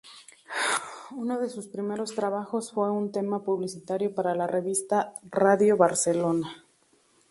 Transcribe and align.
Uno 1.11 1.37
de 1.39 1.47
sus 1.47 1.67
primeros 1.67 2.15
trabajos 2.15 2.71
fue 2.71 2.89
un 2.89 3.11
tema 3.11 3.43
publicitario 3.43 4.15
para 4.15 4.33
la 4.33 4.47
revista 4.47 5.13
"Radio 5.31 5.77
Barcelona". 5.77 6.65